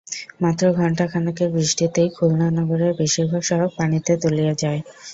[0.41, 4.79] মাত্র ঘণ্টা খানেকের বৃষ্টিতেই খুলনা নগরের বেশির ভাগ সড়ক পানিতে তলিয়ে যায়।